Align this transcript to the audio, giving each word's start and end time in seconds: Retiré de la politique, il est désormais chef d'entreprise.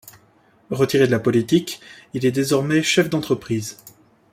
Retiré 0.71 1.05
de 1.05 1.11
la 1.11 1.19
politique, 1.19 1.79
il 2.15 2.25
est 2.25 2.31
désormais 2.31 2.81
chef 2.81 3.07
d'entreprise. 3.07 3.77